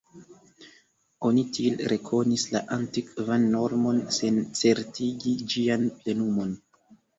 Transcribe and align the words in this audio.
Oni 1.29 1.43
tiel 1.57 1.83
rekonis 1.93 2.45
la 2.55 2.63
antikvan 2.77 3.47
normon, 3.53 4.01
sen 4.19 4.43
certigi 4.63 5.37
ĝian 5.55 5.89
plenumon. 6.01 6.61